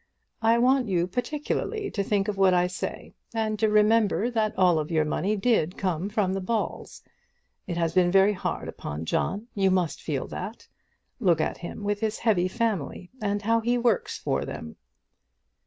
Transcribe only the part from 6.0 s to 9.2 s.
from the Balls. It has been very hard upon